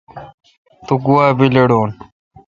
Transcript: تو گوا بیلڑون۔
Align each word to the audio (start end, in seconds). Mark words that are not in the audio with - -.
تو 0.85 0.93
گوا 1.03 1.25
بیلڑون۔ 1.37 1.89